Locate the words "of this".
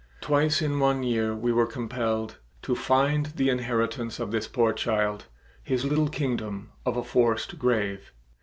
4.19-4.47